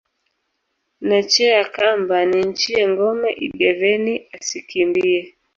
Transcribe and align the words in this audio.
Nechea 1.07 1.61
kamba 1.75 2.17
ninchie 2.29 2.81
ngombe 2.91 3.29
ideveni 3.45 4.13
asikimbie. 4.35 5.21